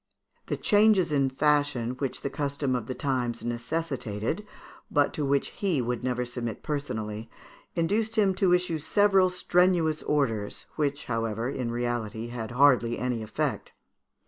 [0.47, 4.43] The changes in fashion which the custom of the times necessitated,
[4.89, 7.29] but to which he would never submit personally,
[7.75, 13.73] induced him to issue several strenuous orders, which, however, in reality had hardly any effect.